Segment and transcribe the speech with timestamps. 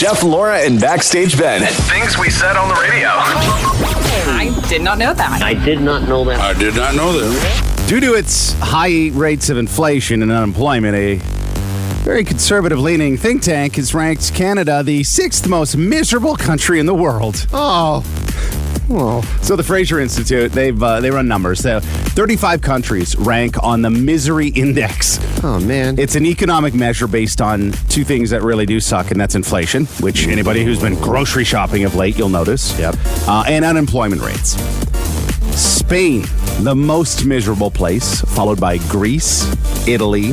[0.00, 1.60] Jeff, Laura, and Backstage Ben.
[1.60, 3.08] Things we said on the radio.
[3.10, 5.42] I did not know that.
[5.42, 6.40] I did not know that.
[6.40, 7.84] I did not know that.
[7.86, 11.16] Due to its high rates of inflation and unemployment, a
[12.02, 16.94] very conservative leaning think tank has ranked Canada the sixth most miserable country in the
[16.94, 17.46] world.
[17.52, 18.02] Oh.
[18.90, 21.60] Well, So the Fraser Institute, they've uh, they run numbers.
[21.60, 25.20] So 35 countries rank on the misery index.
[25.44, 25.96] oh man.
[25.96, 29.86] It's an economic measure based on two things that really do suck, and that's inflation,
[30.00, 32.76] which anybody who's been grocery shopping of late, you'll notice.
[32.80, 32.96] Yep.
[33.28, 34.56] Uh, and unemployment rates.
[35.56, 36.24] Spain,
[36.60, 39.44] the most miserable place, followed by Greece,
[39.86, 40.32] Italy,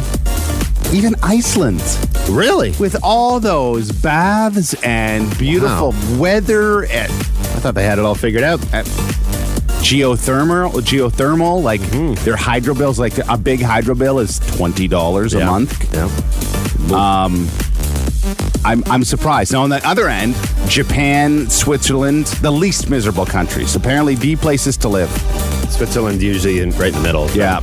[0.94, 1.82] even Iceland.
[2.30, 2.74] really?
[2.80, 7.12] With all those baths and beautiful weather, and
[7.68, 8.62] thought they had it all figured out.
[8.74, 8.84] Uh,
[9.84, 11.82] geothermal, geothermal, like
[12.24, 15.94] their hydro bills, like a big hydro bill is twenty dollars a month.
[15.94, 16.10] Yeah.
[18.64, 19.52] I'm, I'm surprised.
[19.52, 20.36] Now, on the other end,
[20.68, 23.76] Japan, Switzerland, the least miserable countries.
[23.76, 25.10] Apparently, the places to live.
[25.70, 27.30] Switzerland usually in, right in the middle.
[27.32, 27.60] Yeah.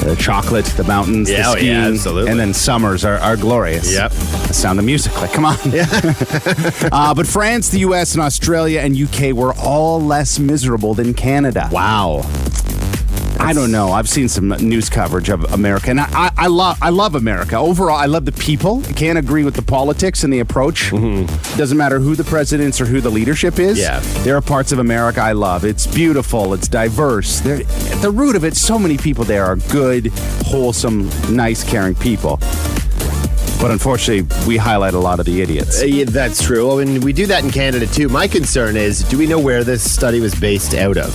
[0.00, 1.66] The chocolate, the mountains, Yeah, the oh, skiing.
[1.72, 2.30] yeah, absolutely.
[2.30, 3.92] And then summers are, are glorious.
[3.92, 4.10] Yep.
[4.12, 5.14] The sound of music.
[5.20, 5.56] Like, come on.
[5.70, 5.86] Yeah.
[6.90, 11.68] uh, but France, the U.S., and Australia and UK were all less miserable than Canada.
[11.70, 12.22] Wow.
[13.42, 13.90] I don't know.
[13.90, 17.56] I've seen some news coverage of America, and I, I, I love I love America.
[17.56, 18.82] Overall, I love the people.
[18.86, 20.90] I can't agree with the politics and the approach.
[20.90, 23.78] Doesn't matter who the presidents or who the leadership is.
[23.78, 24.00] Yeah.
[24.24, 25.64] there are parts of America I love.
[25.64, 26.52] It's beautiful.
[26.54, 27.40] It's diverse.
[27.40, 30.08] There, at the root of it, so many people there are good,
[30.44, 32.36] wholesome, nice, caring people.
[33.60, 35.82] But unfortunately, we highlight a lot of the idiots.
[35.82, 36.80] Uh, yeah, that's true.
[36.80, 38.08] I mean, we do that in Canada too.
[38.08, 41.14] My concern is do we know where this study was based out of?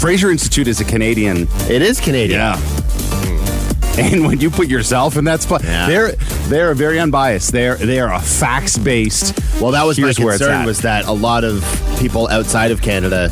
[0.00, 2.40] Fraser Institute is a Canadian It is Canadian.
[2.40, 2.56] Yeah.
[2.58, 4.00] Hmm.
[4.00, 5.86] And when you put yourself in that spot, Yeah.
[5.86, 6.12] they're
[6.48, 7.52] they're very unbiased.
[7.52, 9.38] They're they are a facts based.
[9.60, 11.62] Well, that was my concern was that a lot of
[12.00, 13.28] people outside of Canada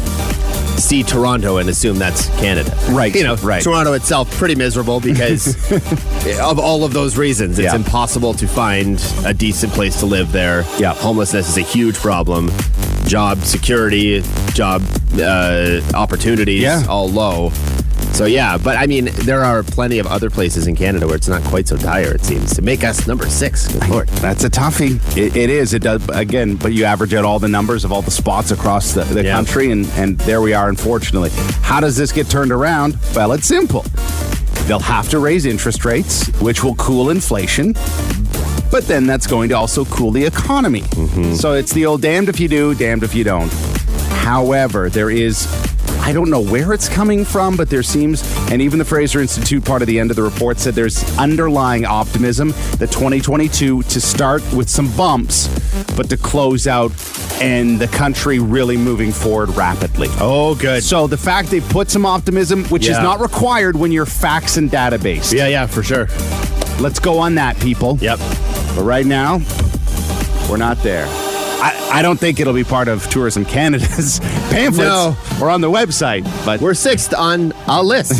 [0.79, 2.77] see Toronto and assume that's Canada.
[2.91, 3.63] Right, You know, right.
[3.63, 5.57] Toronto itself pretty miserable because
[6.41, 7.59] of all of those reasons.
[7.59, 7.77] It's Yeah.
[7.77, 10.65] impossible to find a decent place to live there.
[10.79, 10.93] Yeah.
[10.95, 12.51] Homelessness is a huge problem.
[13.07, 14.23] Job security,
[14.53, 14.83] job
[15.15, 16.85] uh, opportunities, Yeah.
[16.89, 17.51] all low.
[18.13, 21.29] So yeah, but I mean, there are plenty of other places in Canada where it's
[21.29, 22.15] not quite so dire.
[22.15, 23.69] It seems to make us number six.
[23.73, 24.09] Good lord.
[24.09, 24.99] That's a toughie.
[25.17, 25.73] It, it is.
[25.75, 28.93] It does again, but you average out all the numbers of all the spots across
[28.95, 29.33] the, the Yeah.
[29.35, 30.69] country, and and there we are.
[30.69, 31.31] Unfortunately,
[31.63, 32.97] how does this get turned around?
[33.15, 33.85] Well, it's simple.
[34.67, 37.75] They'll have to raise interest rates, which will cool inflation.
[38.71, 40.83] But then that's going to also cool the economy.
[41.37, 43.51] So it's the old damned if you do, damned if you don't.
[44.29, 45.47] However, there is,
[46.01, 49.65] I don't know where it's coming from, but there seems, and even the Fraser Institute
[49.65, 54.43] part of the end of the report said there's underlying optimism that 2022 to start
[54.53, 55.49] with some bumps,
[55.97, 56.93] but to close out
[57.41, 60.09] and the country really moving forward rapidly.
[60.21, 60.83] Oh, good.
[60.83, 64.71] So the fact they put some optimism, which is not required when you're facts and
[64.71, 65.33] database.
[65.33, 66.07] Yeah, yeah, for sure.
[66.83, 67.97] Let's go on that, people.
[68.03, 68.19] Yep.
[68.77, 69.41] But right now,
[70.51, 71.07] we're not there.
[71.61, 74.21] I, I don't think it'll be part of Tourism Canada's
[74.51, 75.17] pamphlets No.
[75.41, 78.13] or on the website, but We're sixth on a list.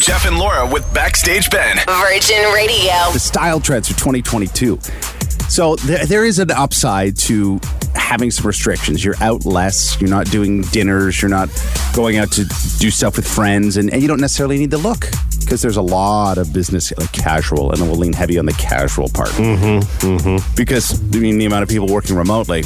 [0.00, 1.76] Jeff and Laura with Backstage Ben.
[1.86, 2.92] Virgin Radio.
[3.12, 4.78] the style trends for 2022.
[5.48, 7.58] So there, there is an upside to
[7.94, 9.04] having some restrictions.
[9.04, 9.98] You're out less.
[10.00, 11.20] You're not doing dinners.
[11.22, 11.48] You're not
[11.94, 12.44] going out to
[12.78, 15.06] do stuff with friends, and, and you don't necessarily need to look
[15.48, 18.52] because there's a lot of business like casual, and then we'll lean heavy on the
[18.52, 19.30] casual part.
[19.30, 20.06] Mm-hmm.
[20.06, 20.54] Mm-hmm.
[20.54, 22.64] Because I mean, the amount of people working remotely.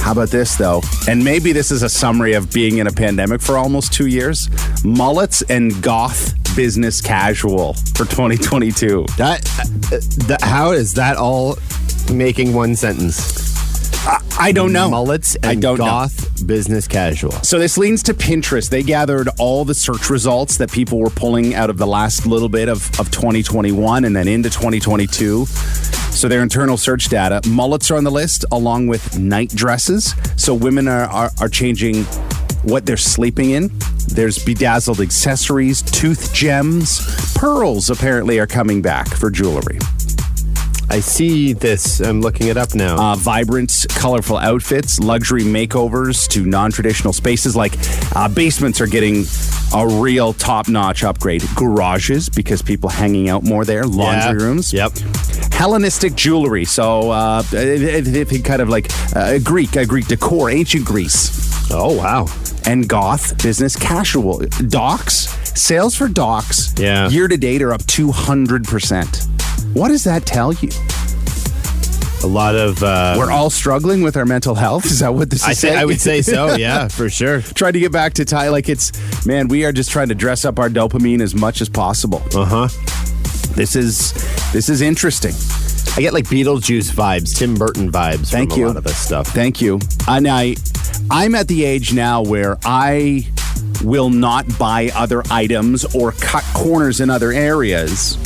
[0.00, 0.82] How about this though?
[1.08, 4.50] And maybe this is a summary of being in a pandemic for almost two years.
[4.84, 9.06] Mullets and goth business casual for 2022.
[9.16, 11.56] That, uh, that how is that all
[12.12, 13.49] making one sentence?
[14.38, 14.90] I don't know.
[14.90, 15.84] Mullets and I don't know.
[15.84, 17.32] goth business casual.
[17.42, 18.70] So this leans to Pinterest.
[18.70, 22.48] They gathered all the search results that people were pulling out of the last little
[22.48, 25.46] bit of, of 2021 and then into 2022.
[25.46, 30.14] So their internal search data, mullets are on the list along with night dresses.
[30.36, 32.04] So women are, are, are changing
[32.62, 33.70] what they're sleeping in.
[34.08, 39.78] There's bedazzled accessories, tooth gems, pearls apparently are coming back for jewelry.
[40.92, 42.00] I see this.
[42.00, 43.12] I'm looking it up now.
[43.12, 47.74] uh, vibrant, colorful outfits, luxury makeovers to non traditional spaces like
[48.16, 49.24] uh, basements are getting
[49.72, 51.44] a real top notch upgrade.
[51.54, 54.44] Garages, because people hanging out more there, laundry Yeah.
[54.44, 54.72] rooms.
[54.72, 54.92] Yep.
[55.52, 60.50] Hellenistic jewelry, so uh, it, it, it kind of like uh, Greek, uh, Greek decor,
[60.50, 62.26] ancient Greece, Oh wow.
[62.66, 64.40] and goth business casual.
[64.68, 65.28] Docs,
[65.60, 67.08] sales for Docs Yeah.
[67.10, 69.28] year to date are up 200%.
[69.72, 70.68] What does that tell you?
[72.22, 72.82] A lot of.
[72.82, 74.84] Uh, We're all struggling with our mental health.
[74.84, 75.76] Is that what this is I, say.
[75.76, 76.54] I would say so.
[76.60, 77.40] Yeah, for sure.
[77.40, 78.48] trying to get back to Ty.
[78.48, 78.92] Like it's,
[79.24, 82.22] man, we are just trying to dress up our dopamine as much as possible.
[82.34, 82.68] Uh huh.
[83.54, 84.12] This is
[84.52, 85.32] this is interesting.
[85.96, 88.66] I get like Beetlejuice vibes, Tim Burton vibes Thank from you.
[88.66, 89.28] a lot of this stuff.
[89.28, 89.80] Thank you.
[90.06, 90.56] And I,
[91.10, 93.26] I'm at the age now where I
[93.82, 98.16] will not buy other items or cut corners in other areas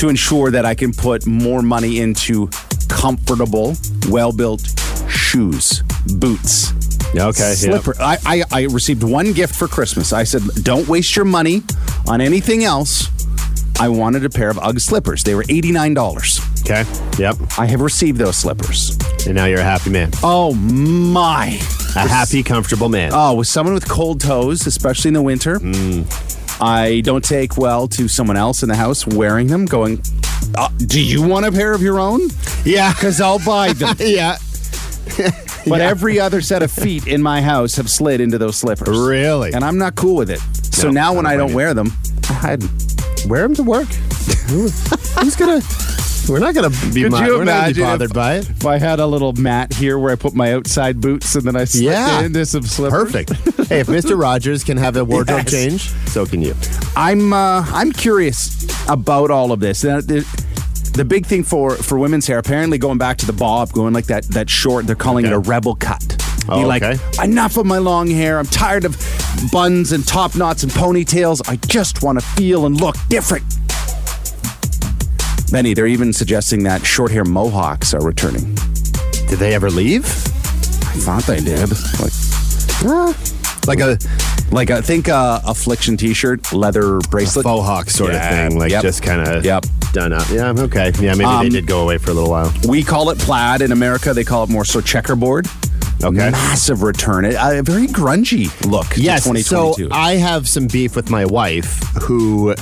[0.00, 2.48] to ensure that I can put more money into
[2.88, 3.76] comfortable,
[4.08, 4.62] well-built
[5.10, 5.82] shoes,
[6.16, 6.72] boots.
[7.10, 7.54] Okay, yeah.
[7.54, 7.94] Slipper.
[8.00, 10.14] I, I, I received one gift for Christmas.
[10.14, 11.62] I said, don't waste your money
[12.08, 13.08] on anything else.
[13.78, 15.22] I wanted a pair of UGG slippers.
[15.22, 16.60] They were $89.
[16.62, 16.84] Okay.
[17.22, 17.36] Yep.
[17.58, 18.96] I have received those slippers.
[19.26, 20.12] And now you're a happy man.
[20.22, 21.46] Oh my.
[21.94, 23.10] A happy, comfortable man.
[23.12, 26.39] Oh, with someone with cold toes, especially in the winter, mm.
[26.60, 30.02] I don't take well to someone else in the house wearing them, going,
[30.56, 32.20] uh, Do you want a pair of your own?
[32.64, 32.92] yeah.
[32.92, 33.96] Because I'll buy them.
[33.98, 34.36] Yeah.
[35.66, 38.98] But every other set of feet in my house have slid into those slippers.
[38.98, 39.52] Really?
[39.52, 40.40] And I'm not cool with it.
[40.74, 41.56] So No, now I when don't I don't blame you.
[41.56, 41.92] wear them,
[42.30, 42.58] I.
[43.28, 43.88] Wear them to work.
[44.48, 45.60] Who's gonna?
[46.28, 48.34] We're not gonna be, Could mo- you we're not gonna be imagine bothered if- by
[48.36, 48.50] it.
[48.50, 51.56] If I had a little mat here where I put my outside boots and then
[51.56, 52.22] I slip Yeah.
[52.22, 53.10] into some slippers.
[53.12, 53.30] Perfect.
[53.68, 54.20] hey, if Mr.
[54.20, 55.50] Rogers can have a wardrobe Yes.
[55.50, 56.54] change, so can you.
[56.96, 59.84] I'm uh, I'm curious about all of this.
[59.84, 60.24] Uh, the,
[60.94, 64.06] the big thing for for women's hair, apparently going back to the bob, going like
[64.06, 64.86] that that short.
[64.86, 66.16] They're calling it a rebel cut.
[66.48, 66.98] Oh, Be like, okay.
[67.24, 68.38] enough of my long hair.
[68.38, 68.96] I'm tired of
[69.52, 71.40] buns and top knots and ponytails.
[71.48, 73.44] I just want to feel and look different.
[75.50, 78.54] Benny, they're even suggesting that short hair mohawks are returning.
[79.28, 80.04] Did they ever leave?
[80.04, 81.68] I thought they did.
[82.00, 83.16] Like,
[83.66, 83.98] Like a,
[84.52, 88.70] like I think uh, affliction T-shirt, leather bracelet, faux hawk sort Yeah, of thing, like
[88.70, 88.82] yep.
[88.82, 89.66] just kind of Yep.
[89.92, 90.28] done up.
[90.30, 90.92] Yeah, okay.
[91.00, 92.52] Yeah, maybe Um, they did go away for a little while.
[92.68, 94.14] We call it plaid in America.
[94.14, 95.46] They call it more so checkerboard.
[96.02, 96.30] Okay.
[96.30, 97.24] Massive return.
[97.26, 102.54] A, a very grungy look Yes, so I have some beef with my wife who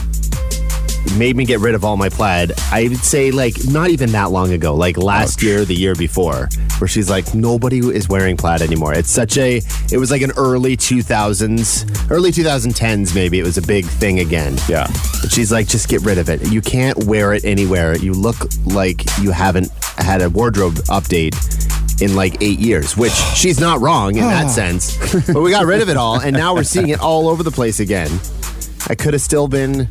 [1.16, 2.52] made me get rid of all my plaid.
[2.70, 6.48] I would say like not even that long ago, like last year, the year before,
[6.78, 8.94] where she's like, nobody is wearing plaid anymore.
[8.94, 9.60] It's such a,
[9.90, 13.38] it was like an early 2000s, early 2010s maybe.
[13.38, 14.56] It was a big thing again.
[14.68, 14.86] Yeah.
[15.20, 16.50] But she's like, just get rid of it.
[16.50, 17.96] You can't wear it anywhere.
[17.96, 18.36] You look
[18.66, 21.34] like you haven't had a wardrobe update
[22.00, 24.96] in like eight years, which she's not wrong in that sense.
[25.26, 27.50] But we got rid of it all, and now we're seeing it all over the
[27.50, 28.10] place again.
[28.88, 29.88] I could have still been,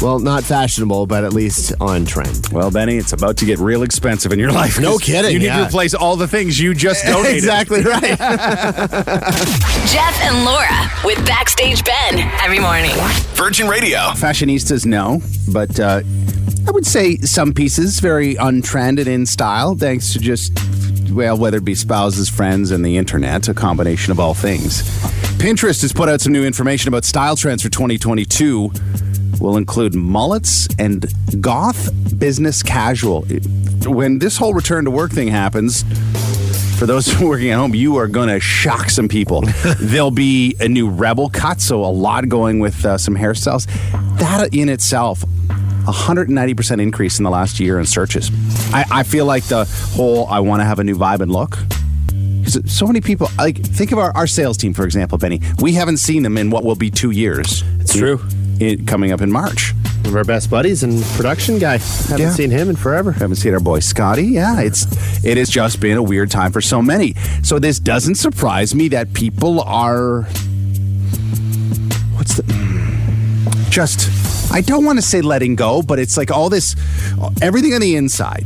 [0.00, 2.48] well, not fashionable, but at least on trend.
[2.52, 4.78] well, Benny, it's about to get real expensive in your life.
[4.80, 5.58] No kidding, You need yeah.
[5.60, 7.36] to replace all the things you just donated.
[7.36, 8.18] exactly right.
[9.86, 12.92] Jeff and Laura with Backstage Ben every morning.
[13.34, 13.98] Virgin Radio.
[14.16, 15.20] Fashionistas, no,
[15.52, 16.02] but uh,
[16.66, 20.58] I would say some pieces very untrended in style, thanks to just
[21.10, 24.82] well, whether it be spouses, friends, and the internet, a combination of all things.
[25.38, 28.70] Pinterest has put out some new information about style trends for 2022.
[29.40, 31.06] Will include mullets and
[31.40, 33.22] goth business casual.
[33.86, 35.82] When this whole return to work thing happens,
[36.78, 39.42] for those who are working at home, you are going to shock some people.
[39.80, 43.66] There'll be a new rebel cut, so a lot going with uh, some hairstyles.
[44.18, 45.20] That in itself,
[45.84, 48.30] 190% increase in the last year in searches.
[48.72, 49.64] I, I feel like the
[49.94, 51.58] whole I want to have a new vibe and look.
[52.40, 55.40] Because so many people, like, think of our, our sales team, for example, Benny.
[55.60, 57.62] We haven't seen them in what will be two years.
[57.80, 58.20] It's true.
[58.60, 59.72] It, coming up in March.
[60.02, 61.78] One of our best buddies and production guy.
[61.78, 62.32] Haven't Yeah.
[62.32, 63.12] seen him in forever.
[63.12, 64.24] Haven't seen our boy Scotty.
[64.26, 64.86] Yeah, it's
[65.24, 67.14] it has just been a weird time for so many.
[67.42, 70.22] So this doesn't surprise me that people are
[72.16, 72.42] what's the
[73.70, 74.10] just
[74.52, 76.74] I don't want to say letting go, but it's like all this
[77.40, 78.44] everything on the inside.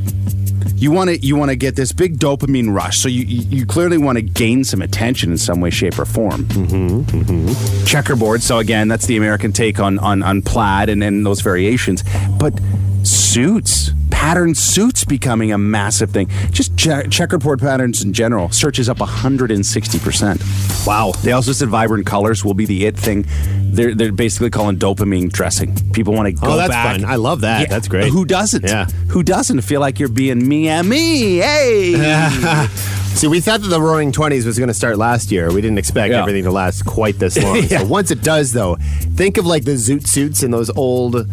[0.76, 3.96] You want to you want to get this big dopamine rush, so you you clearly
[3.98, 6.44] want to gain some attention in some way, shape, or form.
[6.44, 8.42] Mm-hmm, Checkerboard.
[8.42, 12.02] So again, that's the American take on on, on plaid and, and those variations.
[12.38, 12.60] But
[13.02, 13.90] suits,
[14.24, 16.30] pattern suits, becoming a massive thing.
[16.50, 18.50] Just che- checkerboard patterns in general.
[18.50, 20.42] Searches up 160 percent.
[20.86, 21.12] Wow.
[21.22, 23.26] They also said vibrant colors will be the it thing.
[23.60, 25.76] They're they're basically calling dopamine dressing.
[25.92, 26.96] People want to oh, go Oh, that's back.
[26.96, 27.04] fun.
[27.04, 27.60] I love that.
[27.60, 28.10] Yeah, That's great.
[28.10, 28.64] Who doesn't?
[28.64, 28.86] Yeah.
[29.10, 31.36] Who doesn't feel like you're being me and me?
[31.36, 32.66] Hey.
[33.14, 35.52] See, we thought that the Roaring Twenties was going to start last year.
[35.52, 36.20] We didn't expect Yeah.
[36.20, 37.56] everything to last quite this long.
[37.56, 37.62] Yeah.
[37.80, 38.76] So once it does, though,
[39.16, 41.26] think of like the zoot suits in those old,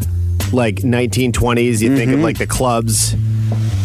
[0.54, 1.82] like 1920s.
[1.82, 2.24] You think of Mm-hmm.
[2.24, 3.16] like the clubs,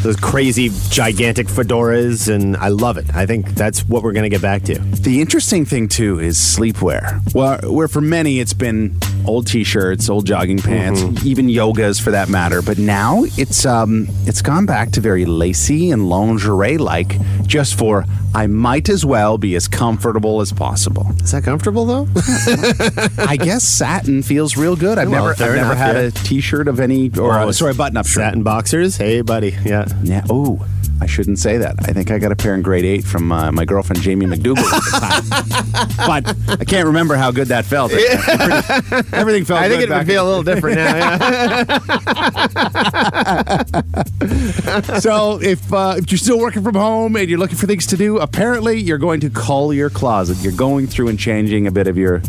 [0.02, 3.14] those crazy gigantic fedoras, and I love it.
[3.14, 4.78] I think that's what we're going to get back to.
[4.78, 7.20] The interesting thing too is sleepwear.
[7.34, 8.96] Well, where for many it's been
[9.26, 12.62] old t-shirts, old jogging pants, even yogas for that matter.
[12.62, 17.16] But now it's um it's gone back to very lacy and lingerie like,
[17.46, 18.04] just for
[18.34, 21.10] I might as well be as comfortable as possible.
[21.22, 22.06] Is that comfortable though?
[23.18, 24.98] I guess satin feels real good.
[24.98, 26.02] I've Well, never I've never had yeah.
[26.02, 28.22] a t-shirt of any or Oh, sorry, button-up shirt.
[28.22, 28.96] Satin boxers.
[28.96, 29.56] Hey, buddy.
[29.64, 29.86] Yeah.
[30.02, 30.24] Yeah.
[30.30, 30.64] Oh,
[31.00, 31.76] I shouldn't say that.
[31.80, 34.58] I think I got a pair in grade eight from uh, my girlfriend Jamie McDougal
[34.58, 35.22] at the time.
[36.06, 37.92] but I can't remember how good that felt.
[37.92, 38.06] Pretty-
[39.12, 39.60] everything felt.
[39.66, 40.96] I think it would feel a little different now.
[40.96, 41.78] Yeah.
[44.98, 47.96] so if uh, if you're still working from home and you're looking for things to
[47.96, 50.38] do, apparently you're going to cull your closet.
[50.38, 52.22] You're going through and changing a bit of your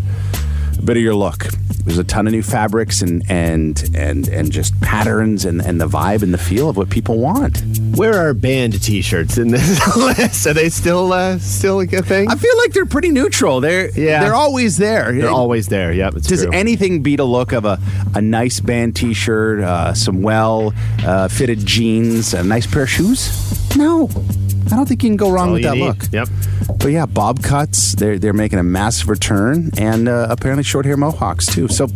[0.77, 1.47] a bit of your look.
[1.87, 5.87] There's a ton of new fabrics and and and and just patterns and, and the
[5.87, 7.63] vibe and the feel of what people want.
[7.95, 10.45] Where are band T-shirts in this list?
[10.45, 12.29] Are they still uh, still a thing?
[12.29, 13.61] I feel like they're pretty neutral.
[13.61, 14.19] They're Yeah.
[14.21, 15.13] they're always there.
[15.13, 15.93] They're always there.
[15.93, 16.15] Yep.
[16.15, 16.51] Does true.
[16.51, 17.79] anything beat a look of a,
[18.13, 20.73] a nice band T-shirt, uh, some well
[21.05, 23.31] uh, fitted jeans, a nice pair of shoes?
[23.77, 24.09] No,
[24.71, 25.85] I don't think you can go wrong All with that need.
[25.85, 25.97] look.
[26.11, 26.27] Yep.
[26.79, 27.95] But yeah, bob cuts.
[27.95, 31.67] They're they're making a massive return, and uh, apparently short hair mohawks too.
[31.77, 31.87] So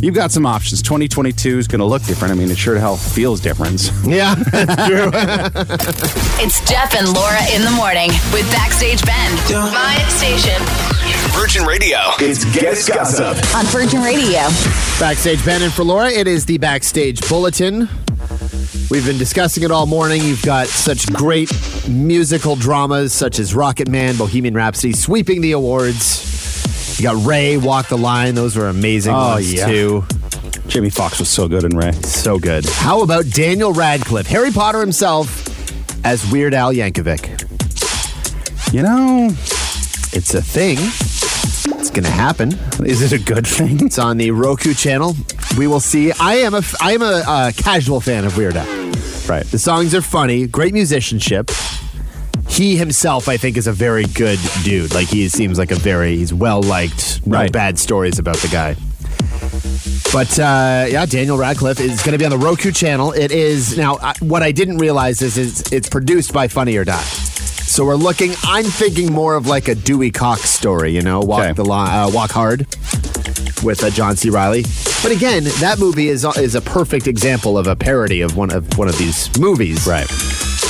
[0.00, 0.80] you've got some options.
[0.82, 2.30] 2022 is going to look different.
[2.30, 3.90] I mean, it sure to hell feels different.
[4.06, 4.36] Yeah.
[4.36, 5.10] That's true.
[6.46, 9.34] It's Jeff and Laura in the morning with Backstage Ben.
[9.50, 10.62] My station.
[11.34, 11.98] Virgin Radio.
[12.20, 13.36] It's Guest Gossip.
[13.56, 14.42] On Virgin Radio.
[15.00, 17.88] Backstage Ben and for Laura, it is the Backstage Bulletin.
[18.92, 20.22] We've been discussing it all morning.
[20.22, 21.50] You've got such great
[21.88, 26.35] musical dramas such as Rocketman, Bohemian Rhapsody, sweeping the awards.
[26.96, 28.34] You got Ray, Walk the Line.
[28.34, 29.66] Those were amazing Oh, ones, yeah.
[29.66, 30.04] too.
[30.66, 31.92] Jamie Foxx was so good in Ray.
[31.92, 32.64] So good.
[32.66, 35.44] How about Daniel Radcliffe, Harry Potter himself,
[36.04, 37.42] as Weird Al Yankovic?
[38.72, 39.28] You know,
[40.12, 40.78] It's a thing.
[41.78, 42.52] It's going to happen.
[42.84, 43.84] is it a good thing?
[43.86, 45.14] It's on the Roku channel.
[45.58, 46.12] We will see.
[46.20, 48.66] I am a I am a uh, casual fan of Weird Al.
[49.28, 49.44] Right.
[49.46, 51.50] The songs are funny, great musicianship.
[52.56, 54.94] He himself, I think, is a very good dude.
[54.94, 57.26] Like he seems like a very he's well liked.
[57.26, 57.52] No Right.
[57.52, 58.76] bad stories about the guy.
[60.12, 63.12] But uh, yeah, Daniel Radcliffe is going to be on the Roku channel.
[63.12, 63.98] It is now.
[64.00, 67.02] I, what I didn't realize is, is it's produced by Funny or Die.
[67.02, 68.32] So we're looking.
[68.44, 70.92] I'm thinking more of like a Dewey Cox story.
[70.92, 71.52] You know, Walk Okay.
[71.52, 72.60] the uh, Walk Hard
[73.62, 74.30] with uh, John C.
[74.30, 74.62] Reilly.
[75.02, 78.78] But again, that movie is is a perfect example of a parody of one of
[78.78, 79.86] one of these movies.
[79.86, 80.06] Right.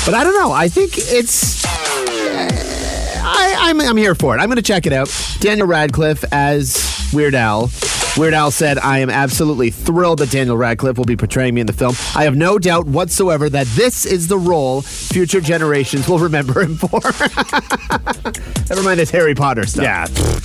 [0.04, 0.50] But I don't know.
[0.52, 1.64] I think it's.
[2.38, 4.40] I, I'm, I'm here for it.
[4.40, 5.10] I'm going to check it out.
[5.40, 7.70] Daniel Radcliffe as Weird Al.
[8.16, 11.66] Weird Al said, I am absolutely thrilled that Daniel Radcliffe will be portraying me in
[11.66, 11.94] the film.
[12.14, 16.76] I have no doubt whatsoever that this is the role future generations will remember him
[16.76, 17.00] for.
[18.70, 19.84] Never mind this Harry Potter stuff.
[19.84, 20.02] Yeah,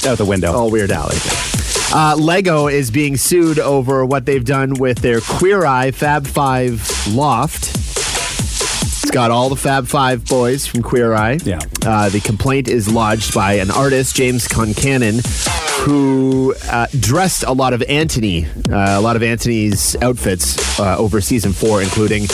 [0.10, 0.52] out the window.
[0.52, 1.12] All Weird Al.
[1.94, 7.08] Uh, Lego is being sued over what they've done with their Queer Eye Fab Five
[7.10, 8.01] loft.
[9.04, 11.40] It's got all the Fab Five boys from Queer Eye.
[11.44, 11.60] Yeah.
[11.84, 15.26] Uh, the complaint is lodged by an artist, James Concannon,
[15.86, 21.20] who uh, dressed a lot of Antoni, uh, a lot of Antoni's outfits uh, over
[21.20, 22.28] season four, including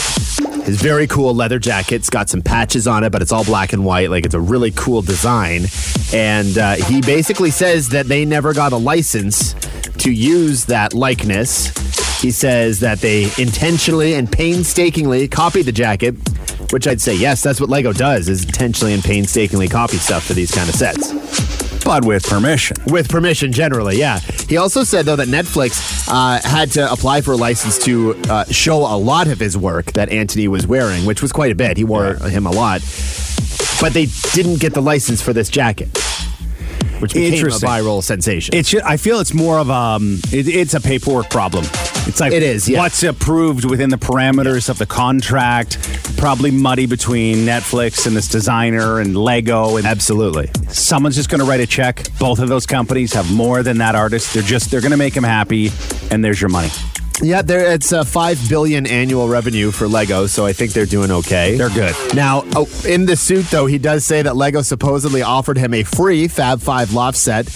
[0.66, 1.96] his very cool leather jacket.
[1.96, 4.10] It's got some patches on it, but it's all black and white.
[4.10, 5.68] Like it's a really cool design.
[6.14, 9.54] And uh, he basically says that they never got a license
[10.00, 11.72] to use that likeness.
[12.22, 16.16] He says that they intentionally and painstakingly copied the jacket,
[16.72, 20.34] which I'd say yes, that's what Lego does is intentionally and painstakingly copy stuff for
[20.34, 21.14] these kind of sets.
[21.84, 22.78] but with permission.
[22.88, 24.20] With permission, generally, yeah.
[24.50, 28.46] He also said, though, that Netflix uh, had to apply for a license to uh,
[28.46, 31.78] show a lot of his work that Anthony was wearing, which was quite a bit.
[31.78, 32.82] He wore him a lot.
[33.80, 35.96] But they didn't get the license for this jacket,
[37.00, 38.56] which became a viral sensation.
[38.56, 40.20] It's I feel it's more of um.
[40.32, 41.64] It, it's a paperwork problem.
[42.08, 42.80] It's like It is, yeah.
[42.80, 45.78] What's approved within the parameters of the contract?
[46.18, 50.50] Probably muddy between Netflix and this designer and Lego and Absolutely.
[50.70, 52.08] someone's just going to write a check.
[52.18, 54.34] Both of those companies have more than that artist.
[54.34, 55.70] They're just they're going to make him happy,
[56.10, 56.70] and there's your money.
[57.22, 61.10] Yeah, there it's a five billion annual revenue for Lego, so I think they're doing
[61.10, 61.58] okay.
[61.58, 61.96] They're good.
[62.14, 65.84] Now, oh, in the suit though, he does say that Lego supposedly offered him a
[65.84, 67.50] free Fab Five loft set,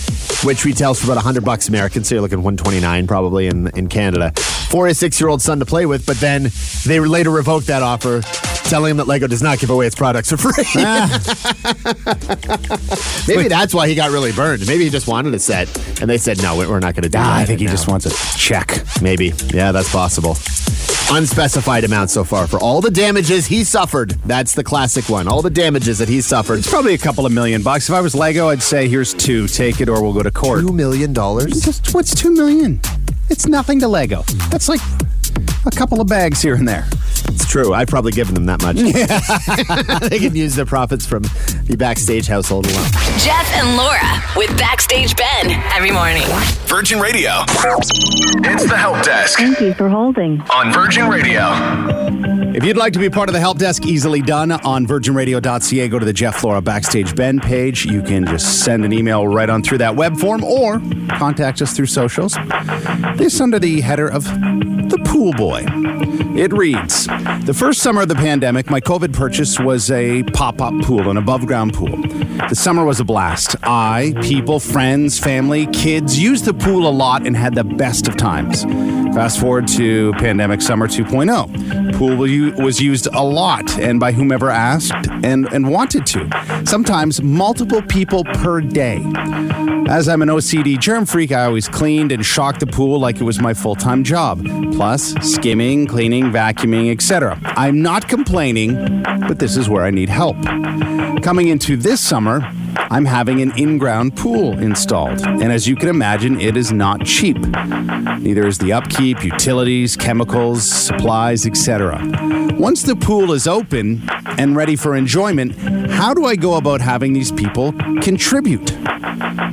[0.44, 2.04] which retails for about hundred bucks American.
[2.04, 4.34] So you're looking one twenty nine probably in in Canada
[4.72, 6.06] for his six year old son to play with.
[6.06, 6.50] But then
[6.86, 8.22] they later revoked that offer,
[8.70, 10.64] telling him that Lego does not give away its products for free.
[13.28, 14.66] Maybe that's why he got really burned.
[14.68, 15.68] Maybe he just wanted a set,
[16.02, 17.26] and they said no, we're not going to do that.
[17.26, 17.72] Ah, I think he No.
[17.72, 18.84] just wants a check.
[19.02, 19.34] Maybe.
[19.54, 20.36] Yeah, that's possible.
[21.12, 24.12] Unspecified amount so far for all the damages he suffered.
[24.26, 25.28] That's the classic one.
[25.28, 26.60] All the damages that he suffered.
[26.60, 27.90] It's probably a couple of million bucks.
[27.90, 29.46] If I was Lego, I'd say here's two.
[29.48, 30.62] Take it, or we'll go to court.
[30.62, 31.66] Two million dollars?
[31.66, 32.80] Just what's two million?
[33.30, 34.24] It's nothing to Lego.
[34.50, 34.80] That's like
[35.66, 36.88] a couple of bags here and there.
[37.42, 37.74] It's true.
[37.74, 38.76] I've probably given them that much.
[40.10, 41.24] they can use the profits from
[41.66, 42.86] the backstage household alone.
[43.18, 46.22] Jeff and Laura with Backstage Ben every morning.
[46.68, 47.32] Virgin Radio.
[47.48, 50.40] It's the help desk Thank you for holding.
[50.54, 51.50] on Virgin Radio.
[52.54, 55.98] If you'd like to be part of the help desk, easily done on virginradio.ca, go
[55.98, 57.86] to the Jeff Laura Backstage Ben page.
[57.86, 60.80] You can just send an email right on through that web form or
[61.18, 62.38] contact us through socials.
[63.16, 65.66] This under the header of The Pool Boy.
[66.38, 67.08] It reads
[67.52, 71.18] The first summer of the pandemic, my COVID purchase was a pop up pool, an
[71.18, 71.98] above ground pool.
[72.48, 73.58] The summer was a blast.
[73.62, 78.16] I, people, friends, family, kids used the pool a lot and had the best of
[78.16, 78.64] times.
[79.14, 81.98] Fast forward to pandemic summer 2.0.
[81.98, 82.16] Pool
[82.64, 86.64] was used a lot and by whomever asked and, and wanted to.
[86.66, 89.04] Sometimes multiple people per day.
[89.90, 93.24] As I'm an OCD germ freak, I always cleaned and shocked the pool like it
[93.24, 94.42] was my full time job.
[94.72, 97.38] Plus, skimming, cleaning, vacuuming, etc.
[97.44, 100.38] I'm not complaining, but this is where I need help.
[101.24, 102.42] Coming into this summer,
[102.76, 105.22] I'm having an in ground pool installed.
[105.26, 107.38] And as you can imagine, it is not cheap.
[107.38, 112.00] Neither is the upkeep, utilities, chemicals, supplies, etc.
[112.58, 114.02] Once the pool is open
[114.38, 115.56] and ready for enjoyment,
[115.90, 118.78] how do I go about having these people contribute?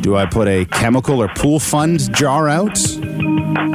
[0.01, 2.79] Do I put a chemical or pool fund jar out?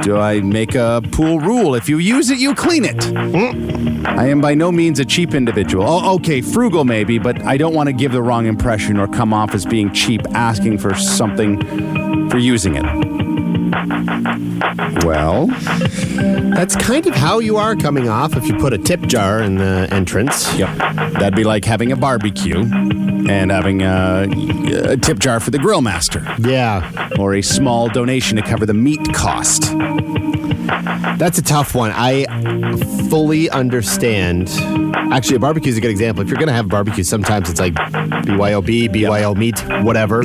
[0.01, 1.75] Do I make a pool rule?
[1.75, 3.01] If you use it, you clean it.
[3.06, 4.06] Hmm.
[4.06, 5.86] I am by no means a cheap individual.
[5.88, 9.34] Oh, okay, frugal maybe, but I don't want to give the wrong impression or come
[9.34, 12.84] off as being cheap asking for something for using it.
[15.06, 15.48] Well,
[16.56, 19.56] That's kind of how you are coming off if you put a tip jar in
[19.56, 20.53] the entrance.
[20.58, 20.75] yep.
[21.13, 22.63] That'd be like having a barbecue
[23.30, 24.27] and having a,
[24.92, 26.89] a tip jar for the grill master Yeah.
[27.20, 29.63] or a small donation to cover the meat cost.
[31.18, 31.92] That's a tough one.
[31.94, 32.25] I
[33.10, 34.50] fully understand.
[35.13, 36.24] Actually, a barbecue is a good example.
[36.24, 40.24] If you're going to have a barbecue, sometimes it's like BYOB, BYO meat, whatever.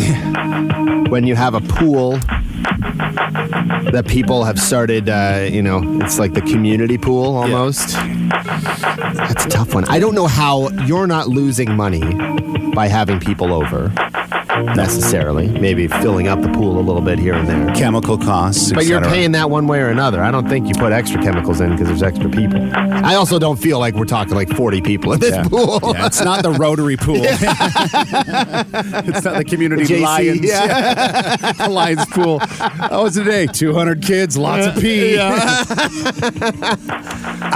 [1.11, 2.12] when you have a pool
[3.92, 7.96] that people have started, uh, you know, it's like the community pool almost.
[8.29, 9.85] That's a tough one.
[9.88, 12.03] I don't know how you're not losing money
[12.75, 13.93] by having people over
[14.75, 15.47] necessarily.
[15.49, 17.75] Maybe filling up the pool a little bit here and there.
[17.77, 20.23] Chemical costs, But you're paying that one way or another.
[20.23, 22.69] I don't think you put extra chemicals in because there's extra people.
[22.75, 25.45] I also don't feel like we're talking like 40 people in this Yeah.
[25.47, 25.79] pool.
[25.95, 27.17] Yeah, it's not the Rotary pool.
[27.23, 27.43] it's
[29.25, 30.45] not the community JC, Lions.
[30.45, 31.67] yeah.
[31.69, 32.41] Lions pool.
[32.41, 33.47] How was the day?
[33.47, 35.17] 200 kids, lots of pee.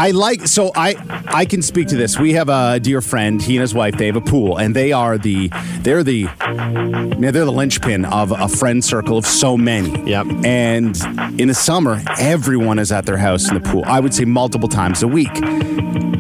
[0.02, 0.96] I like so I
[1.28, 2.18] I can speak to this.
[2.18, 4.90] We have a dear friend, he and his wife, they have a pool and they
[4.90, 5.48] are the
[5.82, 10.10] they're the yeah, they're the linchpin of a friend circle of so many.
[10.10, 10.26] Yep.
[10.44, 10.96] And
[11.40, 13.84] in the summer, everyone is at their house in the pool.
[13.86, 15.30] I would say multiple times a week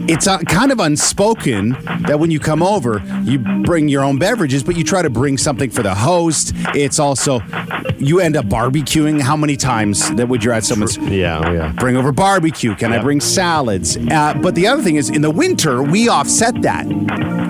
[0.08, 1.70] it's uh, kind of unspoken
[2.06, 5.38] that when you come over, you bring your own beverages, but you try to bring
[5.38, 6.52] something for the host.
[6.74, 7.40] It's also
[8.02, 9.20] you end up barbecuing.
[9.20, 11.72] How many times that would you at someone's Yeah, oh yeah.
[11.72, 12.74] bring over barbecue?
[12.74, 13.96] Can I bring salads?
[13.96, 16.86] Uh, but the other thing is, in the winter, we offset that.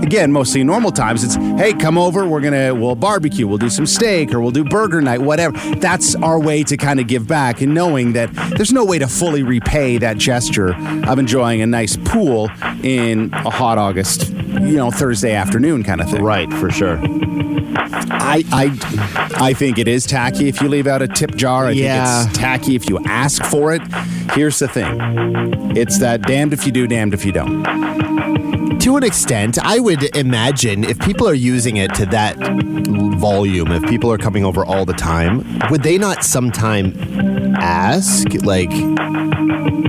[0.03, 2.27] Again, mostly in normal times, it's hey, come over.
[2.27, 3.47] We're gonna we'll barbecue.
[3.47, 5.57] We'll do some steak or we'll do burger night, whatever.
[5.77, 9.07] That's our way to kind of give back and knowing that there's no way to
[9.07, 10.75] fully repay that gesture
[11.09, 12.51] of enjoying a nice pool
[12.83, 16.23] in a hot August, you know, Thursday afternoon kind of thing.
[16.23, 16.99] Right, for sure.
[17.95, 21.67] I I I think it is tacky if you leave out a tip jar.
[21.67, 22.23] I Yeah.
[22.25, 23.83] think it's tacky if you ask for it.
[24.33, 24.99] Here's the thing.
[25.77, 27.63] It's that damned if you do, damned if you don't.
[28.81, 32.37] To an extent, I would imagine if people are using it to that
[33.19, 36.93] volume, if people are coming over all the time, would they not sometime
[37.63, 38.73] ask, like,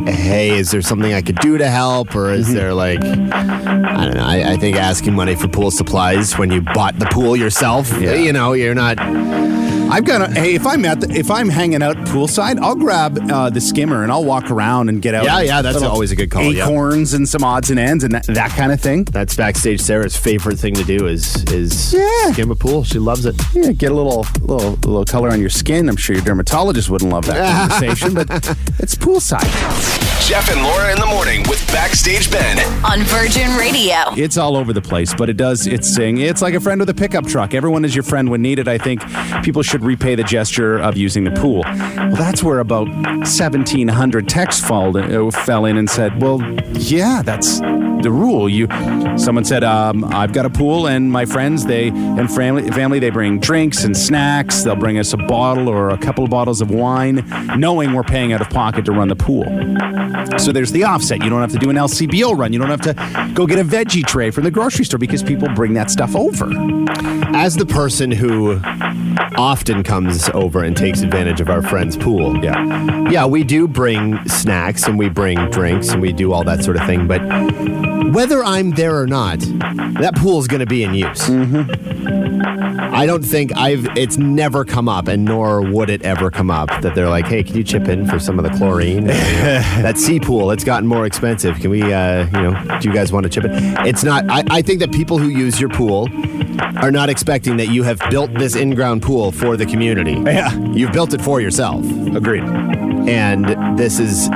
[0.07, 2.15] hey, is there something I could do to help?
[2.15, 2.55] Or is mm-hmm.
[2.55, 4.23] there, like, I don't know.
[4.25, 8.13] I, I think asking money for pool supplies when you bought the pool yourself, Yeah.
[8.13, 8.97] you know, you're not.
[9.93, 10.56] I've got a hey.
[10.56, 14.12] If I'm at the, if I'm hanging out poolside, I'll grab uh, the skimmer and
[14.12, 15.23] I'll walk around and get out.
[15.25, 16.65] Yeah, yeah, that's always a good call, yeah.
[16.65, 19.03] Acorns and some odds and ends and that, that kind of thing.
[19.03, 22.32] That's backstage Sarah's favorite thing to do is is Yeah.
[22.32, 22.84] skim a pool.
[22.84, 23.36] She loves it.
[23.53, 25.88] Yeah, get a little little little color on your skin.
[25.88, 28.29] I'm sure your dermatologist wouldn't love that conversation, but
[28.79, 29.43] it's poolside.
[30.27, 32.58] Jeff and Laura in the morning with Backstage Ben.
[32.86, 33.95] On Virgin Radio.
[34.15, 35.67] It's all over the place, but it does.
[35.67, 37.53] It's saying it's like a friend with a pickup truck.
[37.53, 38.67] Everyone is your friend when needed.
[38.69, 39.01] I think
[39.43, 41.61] people should repay the gesture of using the pool.
[41.65, 46.41] Well, that's where about 1,700 texts fall, uh, fell in and said, "Well,
[46.73, 48.49] yeah, that's the rule.
[48.49, 48.67] You,
[49.17, 53.09] someone said, um, "I've got a pool, and my friends they and family family they
[53.09, 54.63] bring drinks and snacks.
[54.63, 57.25] They'll bring us a bottle or a couple of bottles of wine,
[57.57, 59.45] knowing we're paying out of pocket to run the pool.
[60.37, 61.23] So there's the offset.
[61.23, 62.53] You don't have to do an LCBO run.
[62.53, 65.47] You don't have to go get a veggie tray from the grocery store because people
[65.55, 66.49] bring that stuff over.
[67.35, 68.59] As the person who
[69.38, 73.10] often comes over and takes advantage of our friend's pool, Yeah.
[73.10, 76.78] yeah, we do bring snacks and we bring drinks and we do all that sort
[76.78, 77.08] of thing.
[77.08, 77.21] But
[78.13, 81.28] whether I'm there or not, that pool is going to be in use.
[81.30, 82.32] Mm-hmm.
[82.43, 83.86] I don't think I've.
[83.97, 87.43] It's never come up, and nor would it ever come up that they're like, "Hey,
[87.43, 91.06] can you chip in for some of the chlorine?" that sea pool, it's gotten more
[91.06, 91.60] expensive.
[91.60, 93.53] Can we, uh, you know, do you guys want to chip in?
[93.88, 94.29] It's not.
[94.29, 96.10] I, I think that people who use your pool
[96.77, 100.13] are not expecting that you have built this in-ground pool for the community.
[100.13, 100.53] Yeah.
[100.71, 101.84] you've built it for yourself
[102.15, 102.43] Agreed.
[102.43, 104.29] and this is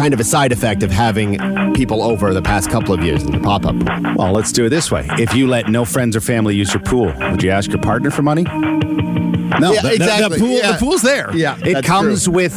[0.00, 1.36] kind of a side effect of having
[1.74, 3.74] people over the past couple of years in the pop-up.
[4.16, 5.06] Well, let's do it this way.
[5.18, 8.10] If you let no friends or family use your pool, would you ask your partner
[8.10, 8.44] for money?
[8.44, 10.72] No, Yeah, the, the- the pool, Yeah.
[10.72, 11.30] the pool's there.
[11.36, 12.32] Yeah, it comes true.
[12.32, 12.54] with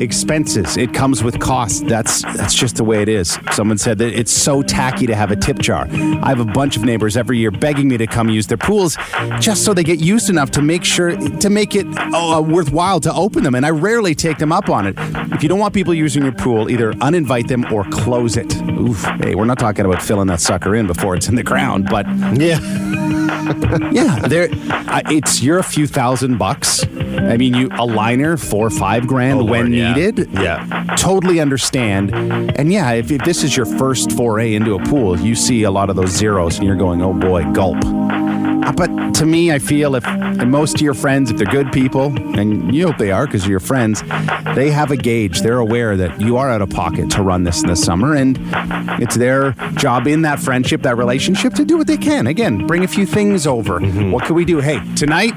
[0.00, 0.76] expenses.
[0.76, 1.80] It comes with costs.
[1.80, 3.38] That's that's just the way it is.
[3.52, 5.86] Someone said that it's so tacky to have a tip jar.
[5.90, 8.96] I have a bunch of neighbors every year begging me to come use their pools,
[9.40, 13.12] just so they get used enough to make sure to make it uh, worthwhile to
[13.12, 13.54] open them.
[13.54, 14.94] And I rarely take them up on it.
[15.32, 18.56] If you don't want people using your pool, either uninvite them or close it.
[18.62, 19.02] Oof.
[19.20, 22.06] Hey, we're not talking about filling that sucker in before it's in the ground, but
[22.38, 22.58] Yeah.
[23.92, 24.48] yeah, there.
[24.70, 26.84] Uh, it's you're a few thousand bucks.
[27.18, 29.94] I mean, you a liner four five grand Oh, when Lord, yeah.
[29.94, 30.30] needed.
[30.32, 30.94] Yeah.
[30.96, 32.14] totally understand.
[32.14, 35.70] And yeah, if, if this is your first foray into a pool, you see a
[35.70, 37.76] lot of those zeros, and you're going, "Oh boy, gulp."
[38.68, 41.72] Uh, But to me, I feel if and most of your friends, if they're good
[41.72, 42.06] people,
[42.38, 44.02] and you hope they are because you're friends,
[44.54, 45.40] they have a gauge.
[45.40, 48.38] They're aware that you are out of pocket to run this in the summer, and
[49.02, 52.26] it's their job in that friendship, that relationship, to do what they can.
[52.26, 53.80] Again, bring a few things over.
[53.80, 54.60] What can we do?
[54.60, 55.32] Hey, tonight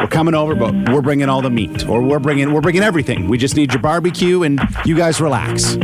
[0.00, 3.28] we're coming over, but we're bringing all the meat, or we're bringing we're bringing everything.
[3.28, 5.76] We just need your barbecue, and you guys relax.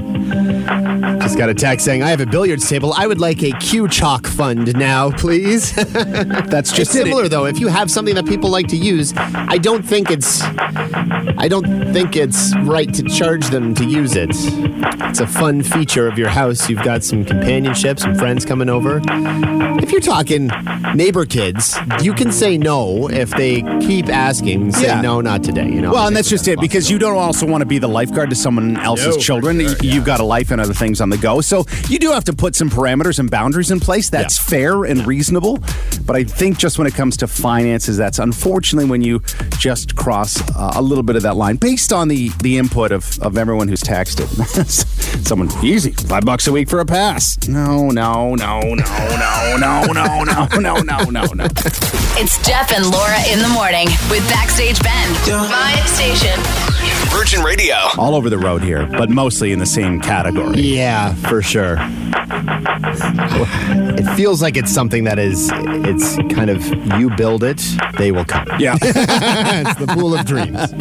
[1.40, 2.92] Just got a text saying, I have a billiards table.
[2.94, 5.72] I would like a cue Chalk fund now, please.
[5.74, 7.04] That's It's just it.
[7.04, 7.46] similar though.
[7.46, 11.94] If you have something that people like to use, I don't think it's I don't
[11.94, 14.28] think it's right to charge them to use it.
[15.08, 16.68] It's a fun feature of your house.
[16.68, 19.00] You've got some companionship, some friends coming over.
[19.82, 20.50] If you're talking
[20.94, 24.72] neighbor kids, you can say no if they keep asking.
[24.72, 25.00] Say Yeah.
[25.00, 25.64] no, not today.
[25.70, 25.92] You know.
[25.92, 28.36] Well, and that's just it because you don't also want to be the lifeguard to
[28.36, 29.60] someone else's No, children.
[29.60, 31.29] sure, Y- You've got a life and other things on the go.
[31.38, 34.10] So you do have to put some parameters and boundaries in place.
[34.10, 35.58] That's fair and reasonable.
[36.04, 39.22] But I think just when it comes to finances, that's unfortunately when you
[39.58, 43.16] just cross uh, a little bit of that line based on the, the input of,
[43.20, 44.26] of everyone who's texted.
[45.26, 47.38] someone, easy, five bucks a week for a pass.
[47.46, 51.44] No, no, no, no, no, no, no, no, no, no, no, no.
[52.16, 55.12] It's Jeff and Laura in the morning with Backstage Ben.
[55.50, 56.38] My station.
[57.10, 57.74] Virgin Radio.
[57.98, 60.60] All over the road here, but mostly in the same category.
[60.60, 61.76] Yeah, for sure.
[64.02, 66.64] It feels like it's something that is, it's kind of,
[66.98, 67.62] you build it,
[67.98, 68.46] they will come.
[68.58, 68.76] Yeah.
[68.82, 70.72] it's the pool of dreams.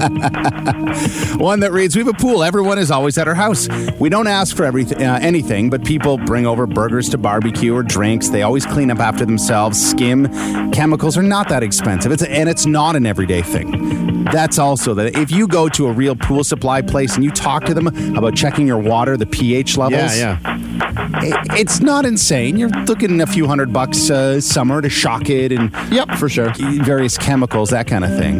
[1.39, 2.44] One that reads, "We have a pool.
[2.44, 3.68] Everyone is always at our house.
[4.00, 7.84] We don't ask for everything, uh, anything, but people bring over burgers to barbecue or
[7.84, 8.30] drinks.
[8.30, 9.80] They always clean up after themselves.
[9.84, 10.28] Skim
[10.72, 14.09] chemicals are not that expensive, it's and it's not an everyday thing.
[14.32, 17.65] That's also that if you go to a real pool supply place and you talk
[17.65, 17.88] to them
[18.18, 21.22] about checking your water, the pH levels, Yeah, yeah.
[21.24, 22.58] it- it's not insane.
[22.58, 26.54] You're looking a few hundred bucks uh, summer to shock it and Yep, for sure.
[26.84, 28.39] various chemicals, that kind of thing.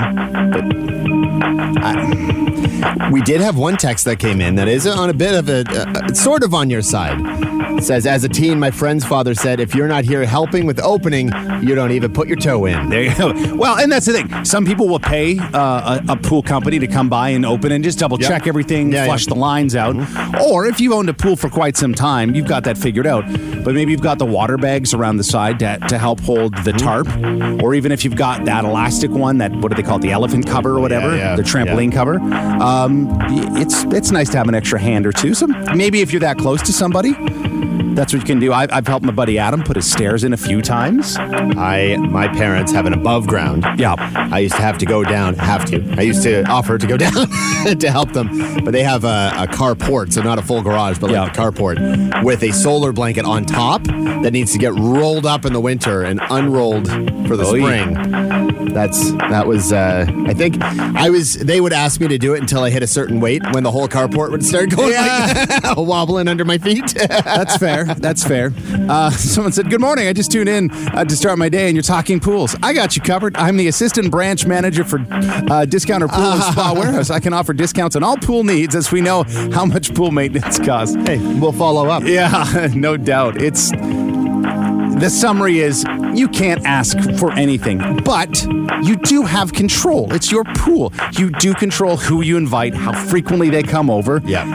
[3.12, 5.64] We did have one text that came in that is on a bit of a,
[5.70, 7.18] uh, sort of on your side.
[7.80, 10.82] It says, as a teen, my friend's father said, if you're not here helping with
[10.82, 11.32] opening,
[11.64, 12.90] you don't even put your toe in.
[12.90, 13.56] There you go.
[13.56, 14.44] Well, and that's the thing.
[14.44, 17.82] Some people will pay uh, a, a pool company to come by and open and
[17.82, 18.28] just double Yep.
[18.30, 19.34] check everything, Yeah, flush yeah.
[19.34, 19.96] the lines out.
[20.42, 23.24] Or if you've owned a pool for quite some time, you've got that figured out.
[23.64, 26.74] But maybe you've got the water bags around the side to, to help hold the
[26.74, 27.08] tarp.
[27.64, 30.12] Or even if you've got that elastic one, that what do they call it, the
[30.12, 32.20] elephant cover or whatever, yeah, the trampoline cover.
[32.62, 33.08] Um,
[33.56, 35.34] it's it's nice to have an extra hand or two.
[35.34, 37.16] So maybe if you're that close to somebody.
[38.00, 38.54] That's what you can do.
[38.54, 41.18] I've, I've helped my buddy Adam put his stairs in a few times.
[41.20, 43.66] I, my parents have an above ground.
[43.78, 43.96] Yeah.
[44.32, 45.84] I used to have to go down, have to.
[45.98, 47.28] I used to offer to go down
[47.78, 48.30] to help them,
[48.64, 51.44] but they have a, a carport, so not a full garage, but like Yeah.
[51.46, 55.52] a carport with a solar blanket on top that needs to get rolled up in
[55.52, 56.88] the winter and unrolled
[57.28, 57.84] for the Oh, yeah.
[57.92, 58.74] spring.
[58.74, 59.74] That's that was.
[59.74, 61.34] Uh, I think I was.
[61.34, 63.72] They would ask me to do it until I hit a certain weight when the
[63.72, 66.94] whole carport would start going like, wobbling under my feet.
[66.96, 67.86] That's fair.
[67.98, 68.52] That's fair.
[68.90, 70.08] Uh, someone said, Good morning.
[70.08, 72.56] I just tuned in uh, to start my day and you're talking pools.
[72.62, 73.36] I got you covered.
[73.38, 77.10] I'm the assistant branch manager for uh, Discounter Pool and Spa Warehouse.
[77.10, 80.60] I can offer discounts on all pool needs as we know how much pool maintenance
[80.60, 80.96] costs.
[80.96, 82.04] Hey, we'll follow up.
[82.04, 83.42] Yeah, no doubt.
[83.42, 85.84] It's the summary is
[86.20, 88.44] you can't ask for anything, but
[88.84, 90.14] you do have control.
[90.14, 90.92] It's your pool.
[91.14, 94.22] You do control who you invite, how frequently they come over.
[94.26, 94.46] Yeah.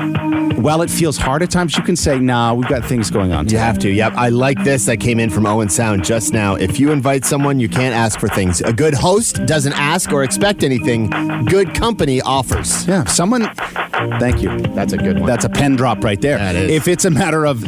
[0.54, 3.48] While it feels hard at times, you can say, nah, we've got things going on.
[3.48, 3.90] You have to.
[3.90, 4.12] Yep.
[4.14, 6.54] I like this that came in from Owen Sound just now.
[6.54, 8.60] If you invite someone, you can't ask for things.
[8.60, 11.10] A good host doesn't ask or expect anything.
[11.46, 12.86] Good company offers.
[12.86, 13.52] Yeah, someone.
[14.20, 14.58] Thank you.
[14.74, 15.26] That's a good one.
[15.26, 16.38] That's a pen drop right there.
[16.38, 16.70] That is.
[16.70, 17.62] If it's a matter of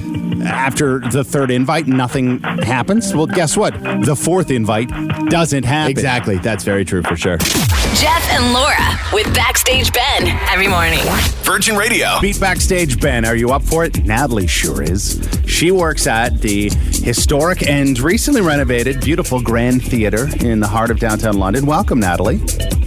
[0.47, 3.75] after the third invite, nothing happens, well, guess what?
[4.05, 4.89] The fourth invite
[5.29, 5.91] doesn't happen.
[5.91, 6.39] exactly.
[6.39, 7.39] That's very true for sure.
[7.39, 11.01] Jeff and Laura with Backstage Ben every morning.
[11.43, 12.21] Virgin Radio.
[12.21, 14.05] Beat Backstage Ben, are you up for it?
[14.05, 15.21] Natalie sure is.
[15.47, 20.99] She works at the historic and recently renovated beautiful Grand Theatre in the heart of
[20.99, 21.65] downtown London.
[21.67, 22.41] Welcome, Natalie.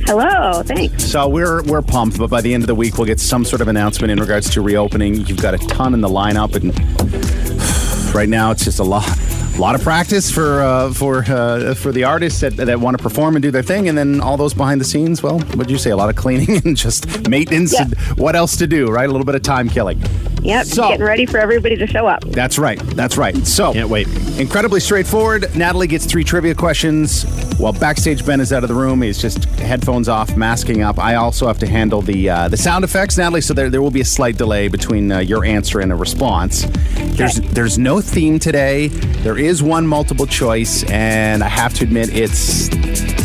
[0.05, 1.03] Hello, thanks.
[1.03, 3.61] So we're we're pumped, but by the end of the week we'll get some sort
[3.61, 5.13] of announcement in regards to reopening.
[5.25, 6.73] You've got a ton in the lineup, and
[8.13, 9.07] right now it's just a lot.
[9.55, 13.03] A lot of practice for uh, for uh, for the artists that, that want to
[13.03, 15.21] perform and do their thing, and then all those behind the scenes.
[15.21, 15.89] Well, what'd you say?
[15.89, 17.73] A lot of cleaning and just maintenance.
[17.73, 17.83] Yeah.
[17.83, 18.89] And what else to do?
[18.89, 20.01] Right, a little bit of time killing.
[20.41, 22.23] Yep, So- getting ready for everybody to show up.
[22.25, 22.79] That's right.
[22.95, 23.35] That's right.
[23.45, 24.07] So, Can't wait.
[24.37, 25.53] Incredibly straightforward.
[25.55, 27.23] Natalie gets three trivia questions.
[27.59, 30.97] While backstage Ben is out of the room, he's just headphones off, masking up.
[30.97, 33.41] I also have to handle the uh, the sound effects, Natalie.
[33.41, 36.65] So there, there will be a slight delay between uh, your answer and a response.
[37.17, 38.87] There's there's no theme today.
[38.87, 42.69] There is one multiple choice, and I have to admit it's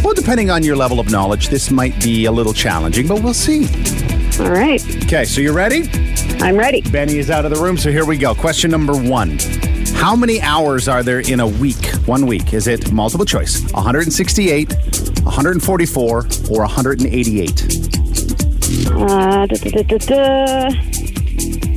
[0.03, 3.35] well, depending on your level of knowledge, this might be a little challenging, but we'll
[3.35, 3.66] see.
[4.40, 5.88] All right, Okay, so you ready?
[6.40, 6.83] I'm ready.
[6.83, 8.35] Benny is out of the room, so here we go.
[8.35, 9.38] Question number one.
[9.94, 11.87] How many hours are there in a week?
[12.07, 12.53] One week.
[12.53, 13.62] Is it multiple choice?
[13.73, 14.73] 168,
[15.23, 16.11] 144,
[16.51, 17.51] or 188?
[18.90, 20.64] Uh, da, da, da, da, da,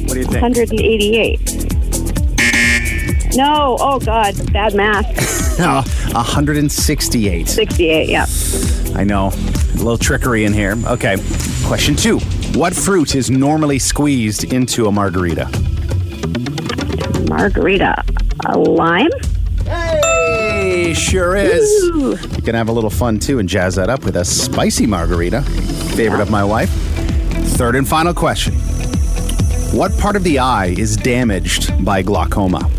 [0.04, 0.42] What do you think?
[0.42, 3.36] 188.
[3.36, 5.36] No, oh God, bad math.
[5.58, 5.82] No,
[6.14, 7.48] 168.
[7.48, 8.28] 68, yeah.
[8.94, 9.30] I know.
[9.30, 10.76] A little trickery in here.
[10.86, 11.18] Okay.
[11.66, 12.20] Question two.
[12.56, 15.48] What fruit is normally squeezed into a margarita?
[17.28, 18.04] Margarita.
[18.46, 19.12] A lime?
[19.66, 21.70] Hey, sure is.
[21.96, 22.18] Ooh.
[22.36, 25.42] You can have a little fun too and jazz that up with a spicy margarita,
[25.96, 26.70] favorite of my wife.
[27.58, 28.54] Third and final question.
[29.76, 32.70] What part of the eye is damaged by glaucoma?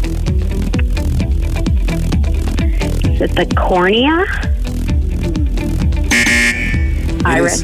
[3.04, 4.24] Is it the cornea?
[7.24, 7.62] Iris.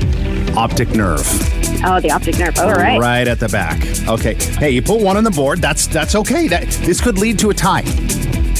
[0.56, 1.43] optic nerve.
[1.86, 2.58] Oh, the optic nerve.
[2.58, 2.98] All right.
[2.98, 3.84] Right at the back.
[4.08, 4.34] Okay.
[4.34, 5.60] Hey, you put one on the board.
[5.60, 6.48] That's that's okay.
[6.48, 7.82] That this could lead to a tie.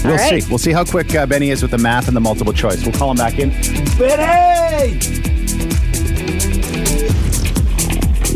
[0.04, 0.42] We'll right.
[0.42, 0.50] see.
[0.50, 2.84] We'll see how quick uh, Benny is with the math and the multiple choice.
[2.84, 3.50] We'll call him back in.
[3.98, 4.98] Benny!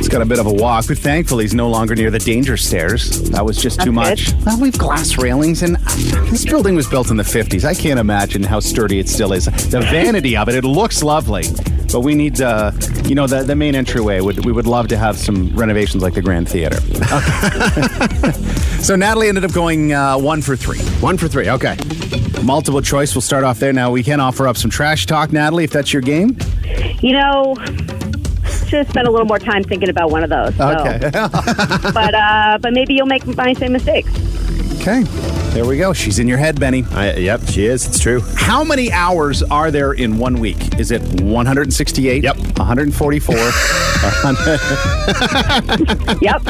[0.08, 2.56] He's got a bit of a walk, but thankfully he's no longer near the danger
[2.56, 3.28] stairs.
[3.30, 4.32] That was just too much.
[4.46, 5.76] Well, we've glass railings, and
[6.30, 7.62] this building was built in the 50s.
[7.66, 9.44] I can't imagine how sturdy it still is.
[9.44, 11.42] The vanity of it, it looks lovely.
[11.92, 12.72] But we need, uh,
[13.04, 14.20] you know, the, the main entryway.
[14.20, 16.80] Would we would love to have some renovations like the Grand Theater.
[18.82, 20.80] so Natalie ended up going uh, one for three.
[21.00, 21.48] One for three.
[21.48, 21.76] Okay.
[22.42, 23.14] Multiple choice.
[23.14, 23.72] We'll start off there.
[23.72, 26.36] Now we can offer up some trash talk, Natalie, if that's your game.
[27.00, 27.56] You know,
[28.68, 30.54] should have spent a little more time thinking about one of those.
[30.56, 30.68] So.
[30.68, 30.98] Okay.
[31.12, 34.10] but uh, but maybe you'll make my same mistakes.
[34.80, 35.04] okay.
[35.54, 35.92] There we go.
[35.92, 36.84] She's in your head, Benny.
[36.92, 37.86] I, yep, she is.
[37.86, 38.20] It's true.
[38.36, 40.78] How many hours are there in one week?
[40.78, 42.22] Is it 168?
[42.22, 42.36] Yep.
[42.36, 43.36] 144?
[43.36, 46.18] 100?
[46.22, 46.42] Yep.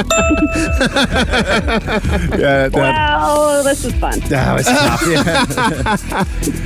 [2.39, 4.21] Yeah, that, well, this is fun.
[4.29, 5.03] that was tough.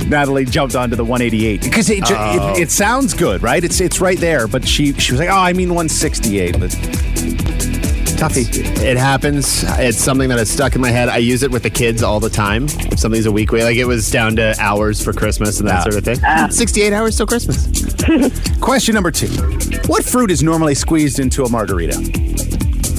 [0.07, 2.53] Natalie jumped onto the 188 because it, ju- it, oh.
[2.57, 3.63] it sounds good, right?
[3.63, 6.71] It's it's right there, but she she was like, "Oh, I mean 168." But
[8.25, 9.63] It happens.
[9.67, 11.09] It's something that is stuck in my head.
[11.09, 12.67] I use it with the kids all the time.
[12.95, 15.83] Something's a week away, like it was down to hours for Christmas and that Ah.
[15.91, 16.49] sort of thing.
[16.51, 17.67] 68 hours till Christmas.
[18.61, 19.27] Question number two:
[19.87, 21.99] What fruit is normally squeezed into a margarita?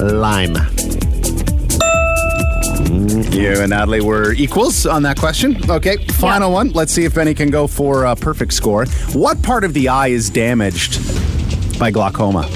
[0.03, 0.55] Lime.
[3.31, 5.57] You and Natalie were equals on that question.
[5.69, 6.69] Okay, final one.
[6.71, 8.85] Let's see if Benny can go for a perfect score.
[9.13, 10.99] What part of the eye is damaged
[11.79, 12.47] by glaucoma?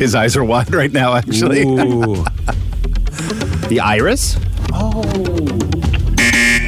[0.00, 1.64] His eyes are wide right now, actually.
[3.70, 4.36] The iris?
[4.72, 5.02] Oh.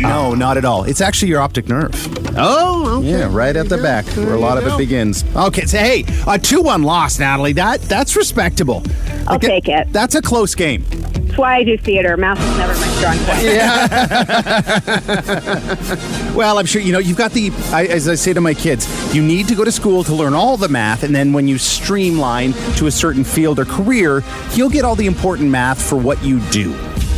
[0.00, 0.84] No, not at all.
[0.84, 1.90] It's actually your optic nerve.
[2.36, 3.08] Oh, okay.
[3.10, 5.24] Yeah, right at the back where a lot of it begins.
[5.34, 7.54] Okay, so hey, a 2 1 loss, Natalie.
[7.54, 8.84] That That's respectable.
[9.26, 9.92] I'll Like, take it.
[9.92, 10.84] That's a close game.
[11.32, 12.18] That's why I do theater.
[12.18, 13.42] Math is never my strong point.
[13.42, 14.80] Yeah.
[16.32, 17.50] Well, I'm sure you know you've got the.
[17.72, 20.32] I, as I say to my kids, you need to go to school to learn
[20.32, 24.70] all the math, and then when you streamline to a certain field or career, you'll
[24.70, 26.70] get all the important math for what you do.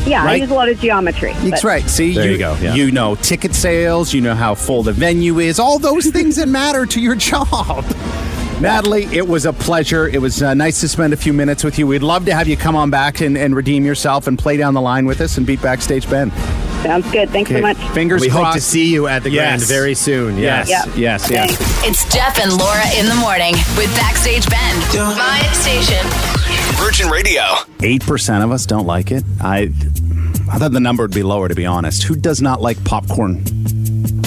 [0.05, 1.33] Yeah, I use a lot of geometry.
[1.35, 1.88] That's but- right.
[1.88, 2.74] See, There you go, yeah.
[2.74, 4.12] You know ticket sales.
[4.12, 5.61] You know how full the venue is.
[5.61, 7.85] All those things that matter to your job.
[8.61, 10.09] Natalie, it was a pleasure.
[10.09, 11.87] It was uh, nice to spend a few minutes with you.
[11.87, 14.75] We'd love to have you come on back and, and redeem yourself and play down
[14.75, 16.31] the line with us and beat backstage Ben.
[16.83, 17.29] Sounds good.
[17.31, 17.77] Thanks so much.
[17.93, 18.45] Fingers We crossed.
[18.47, 20.38] hope to see you at the Grand very soon.
[20.38, 20.87] Yes, Yes.
[20.87, 20.97] Yep.
[20.97, 21.85] yes, yes.
[21.85, 24.77] It's Jeff and Laura in the morning with Backstage Ben.
[25.17, 26.07] My station.
[26.77, 27.43] Virgin Radio.
[27.83, 29.25] Eight percent of us don't like it.
[29.40, 29.71] I,
[30.51, 31.49] I thought the number would be lower.
[31.49, 33.43] To be honest, who does not like popcorn?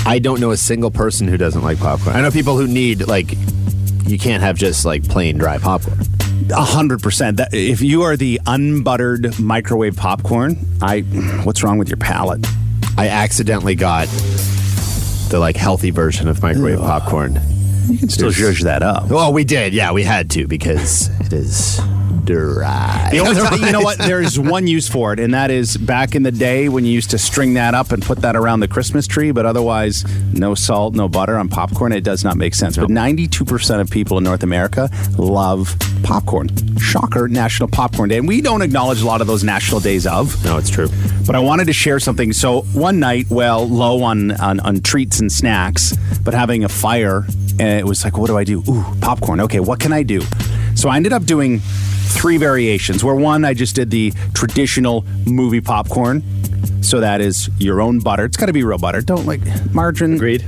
[0.06, 2.16] I don't know a single person who doesn't like popcorn.
[2.16, 3.34] I know people who need like
[4.08, 6.00] you can't have just like plain dry popcorn.
[6.52, 7.40] A hundred percent.
[7.52, 11.02] If you are the unbuttered microwave popcorn, I,
[11.44, 12.46] what's wrong with your palate?
[12.98, 14.08] I accidentally got
[15.30, 17.40] the like healthy version of microwave popcorn.
[17.88, 19.10] You can still zhuzh that up.
[19.10, 19.74] Well, we did.
[19.74, 21.80] Yeah, we had to because it is
[22.28, 23.08] dry.
[23.12, 23.98] The only time, you know what?
[23.98, 27.10] There's one use for it, and that is back in the day when you used
[27.12, 29.32] to string that up and put that around the Christmas tree.
[29.32, 31.94] But otherwise, no salt, no butter on popcorn.
[31.94, 32.78] It does not make sense.
[32.78, 36.50] But 92% of people in North America love popcorn.
[36.78, 40.44] Shocker, National Popcorn Day, and we don't acknowledge a lot of those national days of.
[40.46, 40.90] No, it's true.
[41.26, 42.34] But I wanted to share something.
[42.34, 47.26] So one night, well, low on, on, on treats and snacks, but having a fire,
[47.60, 48.64] and it was like, what do I do?
[48.70, 49.40] Ooh, popcorn.
[49.42, 50.22] Okay, what can I do?
[50.76, 51.62] So I ended up doing
[52.08, 53.04] three variations.
[53.04, 56.24] Where one, I just did the traditional movie popcorn.
[56.82, 58.26] So that is your own butter.
[58.26, 59.02] It's got to be real butter.
[59.02, 59.42] Don't like
[59.74, 60.14] margarine.
[60.16, 60.46] Agreed.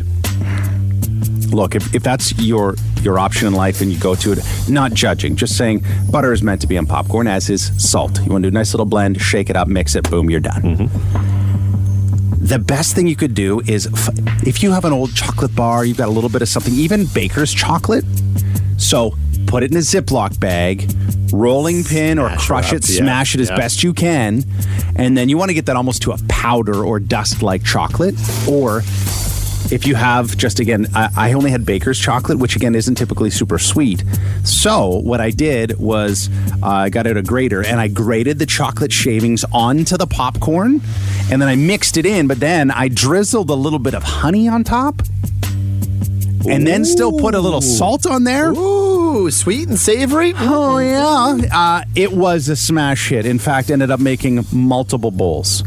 [1.52, 4.93] Look, if, if that's your your option in life and you go to it, not
[4.93, 8.19] judging, just saying butter is meant to be on popcorn, as is salt.
[8.22, 10.41] You want to do a nice little blend, shake it up, mix it, boom, you're
[10.41, 10.62] done.
[10.62, 12.45] Mm-hmm.
[12.45, 14.10] The best thing you could do is f-
[14.45, 17.06] if you have an old chocolate bar, you've got a little bit of something, even
[17.13, 18.06] baker's chocolate.
[18.78, 19.13] So
[19.49, 20.89] put it in a Ziploc bag,
[21.33, 23.57] rolling pin or Smash it crush up, it, yeah, smash it as yeah.
[23.57, 24.43] best you can.
[24.95, 28.15] And then you want to get that almost to a powder or dust like chocolate.
[28.47, 28.81] Or
[29.71, 33.31] if you have just again, I, I only had baker's chocolate, which again isn't typically
[33.31, 34.03] super sweet.
[34.43, 36.29] So what I did was
[36.62, 40.81] uh, I got out a grater and I grated the chocolate shavings onto the popcorn,
[41.31, 42.27] and then I mixed it in.
[42.27, 45.01] But then I drizzled a little bit of honey on top,
[46.47, 48.52] and then still put a little salt on there.
[48.52, 50.34] Ooh, sweet and savory.
[50.38, 53.25] Oh yeah, uh, it was a smash hit.
[53.25, 55.63] In fact, ended up making multiple bowls.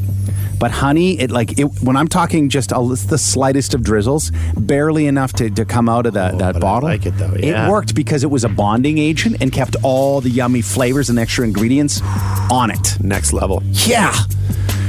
[0.58, 5.08] But honey, it like it, when I'm talking just a, the slightest of drizzles, barely
[5.08, 6.88] enough to, to come out of that, that but I bottle.
[6.88, 7.66] like it, though, yeah.
[7.66, 11.18] It worked because it was a bonding agent and kept all the yummy flavors and
[11.18, 12.00] extra ingredients
[12.48, 13.00] on it.
[13.00, 13.60] Next level.
[13.72, 14.14] Yeah.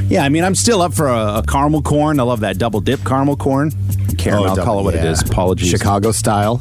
[0.10, 2.20] Yeah, I mean, I'm still up for a, a caramel corn.
[2.20, 3.72] I love that double dip caramel corn.
[4.24, 5.12] Caramel, oh, I'll call it what it Oh, yeah.
[5.12, 5.22] is.
[5.22, 5.70] Apologies.
[5.70, 6.60] Chicago style.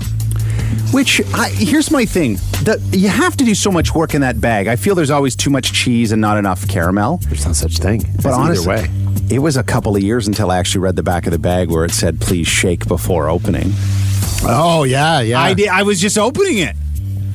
[0.92, 4.40] Which I, here's my thing: the, you have to do so much work in that
[4.40, 4.66] bag.
[4.68, 7.18] I feel there's always too much cheese and not enough caramel.
[7.28, 8.00] There's no such thing.
[8.16, 8.88] But It's honestly, way.
[9.30, 11.70] it was a couple of years until I actually read the back of the bag
[11.70, 13.72] where it said, "Please shake before opening."
[14.44, 15.40] Oh yeah, yeah.
[15.40, 15.68] I did.
[15.68, 16.74] I was just opening it.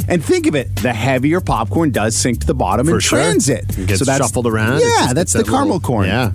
[0.08, 3.20] And think of it: the heavier popcorn does sink to the bottom For in sure.
[3.20, 3.78] transit.
[3.78, 4.80] It gets shuffled around.
[4.82, 6.08] Yeah, just- that's the that caramel little- corn.
[6.08, 6.32] Yeah.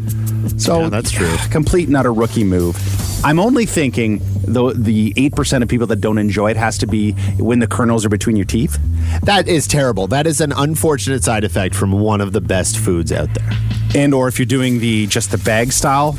[0.57, 1.33] So Yeah, that's true.
[1.51, 2.77] Complete and utter rookie move.
[3.25, 6.87] I'm only thinking the the eight percent of people that don't enjoy it has to
[6.87, 8.79] be when the kernels are between your teeth.
[9.23, 10.07] That is terrible.
[10.09, 13.51] That is an unfortunate side effect from one of the best foods out there.
[13.95, 16.17] and or if you're doing the just the bag style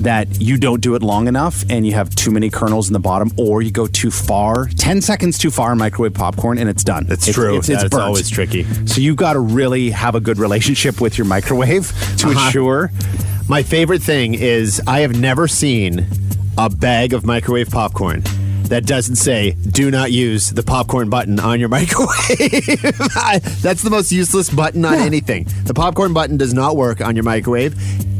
[0.00, 2.98] that you don't do it long enough and you have too many kernels in the
[3.00, 7.06] bottom or you go too far 10 seconds too far microwave popcorn and it's done
[7.08, 7.56] It's true.
[7.58, 8.02] it's, it's, That's burnt.
[8.04, 8.64] always tricky.
[8.86, 11.88] so you've got to really have a good relationship with your microwave
[12.18, 12.46] to Uh-huh.
[12.46, 12.90] ensure
[13.48, 16.06] My favorite thing is I have never seen
[16.58, 18.22] a bag of microwave popcorn
[18.64, 22.08] that doesn't say "Do not use the popcorn button on your microwave."
[23.62, 25.46] That's the most useless button on anything.
[25.64, 27.74] The popcorn button does not work on your microwave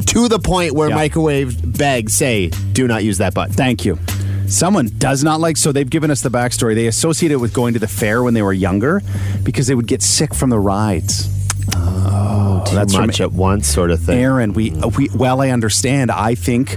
[0.06, 0.94] to the point where Yeah.
[0.96, 3.98] microwave bags say "Do not use that button." thank you
[4.46, 6.74] Someone does not like, so they've given us the backstory.
[6.74, 9.00] They associate it with going to the fair when they were younger
[9.42, 11.30] because they would get sick from the rides.
[11.74, 14.18] Oh, Too that's from much at once, sort of thing.
[14.22, 16.10] Erin, we, we well, I understand.
[16.10, 16.76] I think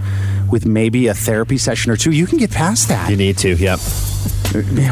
[0.52, 3.10] with maybe a therapy session or two, you can get past that.
[3.10, 3.80] You need to, yep.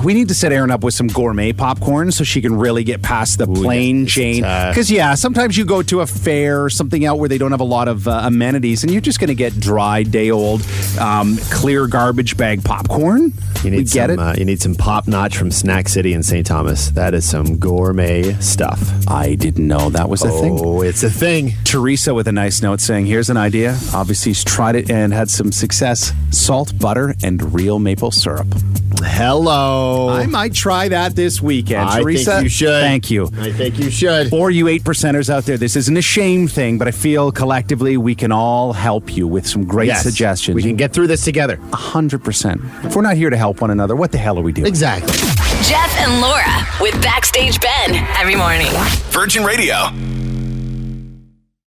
[0.03, 3.01] We need to set Erin up with some gourmet popcorn so she can really get
[3.01, 4.41] past the plain it's, Jane.
[4.41, 7.61] Because yeah, sometimes you go to a fair or something out where they don't have
[7.61, 10.61] a lot of uh, amenities, and you're just going to get dry, day old,
[10.99, 13.33] um, clear garbage bag popcorn.
[13.63, 14.19] You need we get some, it.
[14.19, 16.45] Uh, you need some pop notch from Snack City in St.
[16.45, 16.89] Thomas.
[16.91, 19.07] That is some gourmet stuff.
[19.07, 20.59] I didn't know that was a thing.
[20.61, 21.53] Oh, it's a thing.
[21.63, 23.77] Teresa with a nice note saying, "Here's an idea.
[23.93, 26.11] Obviously, she's tried it and had some success.
[26.31, 28.47] Salt, butter, and real maple syrup.
[29.45, 30.09] Hello.
[30.09, 31.87] I might try that this weekend.
[31.87, 32.81] I Teresa, think you should.
[32.81, 34.29] Thank you." I think you should.
[34.29, 37.95] For you eight percenters out there, this isn't a shame thing, but I feel collectively
[37.95, 40.01] we can all help you with some great Yes.
[40.01, 40.55] suggestions.
[40.55, 41.59] We can get through this together.
[41.73, 42.59] A hundred percent.
[42.83, 44.65] If we're not here to help one another, what the hell are we doing?
[44.67, 45.13] Exactly.
[45.61, 48.71] Jeff and Laura with Backstage Ben every morning.
[49.11, 49.75] Virgin Radio.